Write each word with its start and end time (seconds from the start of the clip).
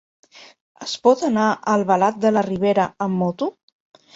Es 0.85 0.95
pot 1.03 1.21
anar 1.27 1.45
a 1.49 1.75
Albalat 1.75 2.17
de 2.25 2.33
la 2.33 2.45
Ribera 2.51 2.89
amb 3.09 3.21
moto? 3.27 3.53